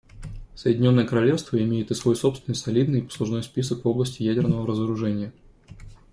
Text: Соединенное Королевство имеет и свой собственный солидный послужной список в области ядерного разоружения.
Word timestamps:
Соединенное 0.55 1.05
Королевство 1.05 1.61
имеет 1.61 1.91
и 1.91 1.93
свой 1.93 2.15
собственный 2.15 2.55
солидный 2.55 3.03
послужной 3.03 3.43
список 3.43 3.85
в 3.85 3.87
области 3.87 4.23
ядерного 4.23 4.65
разоружения. 4.65 5.31